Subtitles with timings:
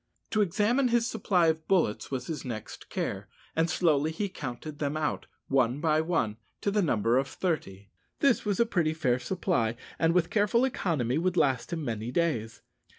[0.31, 4.97] To examine his supply of bullets was his next care, and slowly he counted them
[4.97, 7.91] out, one by one, to the number of thirty.
[8.19, 12.63] This was a pretty fair supply, and with careful economy would last him many days.